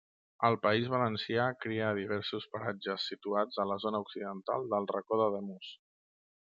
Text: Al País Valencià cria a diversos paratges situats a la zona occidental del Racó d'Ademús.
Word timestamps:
Al 0.47 0.55
País 0.61 0.87
Valencià 0.93 1.45
cria 1.65 1.83
a 1.91 1.99
diversos 1.99 2.49
paratges 2.55 3.07
situats 3.13 3.63
a 3.65 3.69
la 3.73 3.79
zona 3.87 4.03
occidental 4.09 4.69
del 4.75 4.93
Racó 4.97 5.23
d'Ademús. 5.25 5.75